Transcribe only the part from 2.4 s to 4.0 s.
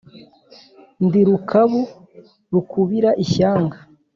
rukubira ishyanga